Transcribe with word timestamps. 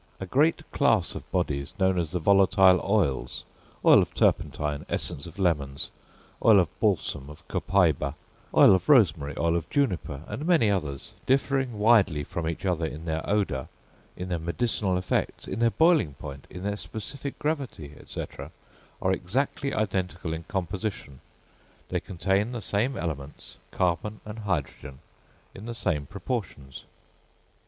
A 0.19 0.25
great 0.25 0.63
class 0.71 1.13
of 1.13 1.31
bodies, 1.31 1.75
known 1.77 1.99
as 1.99 2.09
the 2.09 2.17
volatile 2.17 2.81
oils, 2.83 3.43
oil 3.85 4.01
of 4.01 4.15
turpentine, 4.15 4.83
essence 4.89 5.27
of 5.27 5.37
lemons, 5.37 5.91
oil 6.43 6.59
of 6.59 6.79
balsam 6.79 7.29
of 7.29 7.47
copaiba, 7.47 8.15
oil 8.51 8.73
of 8.73 8.89
rosemary, 8.89 9.35
oil 9.37 9.55
of 9.55 9.69
juniper, 9.69 10.23
and 10.25 10.43
many 10.47 10.71
others, 10.71 11.13
differing 11.27 11.77
widely 11.77 12.23
from 12.23 12.49
each 12.49 12.65
other 12.65 12.83
in 12.87 13.05
their 13.05 13.21
odour, 13.29 13.67
in 14.17 14.29
their 14.29 14.39
medicinal 14.39 14.97
effects, 14.97 15.47
in 15.47 15.59
their 15.59 15.69
boiling 15.69 16.15
point, 16.15 16.47
in 16.49 16.63
their 16.63 16.77
specific 16.77 17.37
gravity, 17.37 17.93
&c., 18.07 18.25
are 19.03 19.11
exactly 19.11 19.71
identical 19.71 20.33
in 20.33 20.41
composition, 20.45 21.21
they 21.89 21.99
contain 21.99 22.53
the 22.53 22.61
same 22.63 22.97
elements, 22.97 23.57
carbon 23.69 24.19
and 24.25 24.39
hydrogen, 24.39 24.97
in 25.53 25.67
the 25.67 25.75
same 25.75 26.07
proportions. 26.07 26.85